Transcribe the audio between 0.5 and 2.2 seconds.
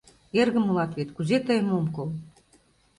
улат вет, кузе тыйым ом кол?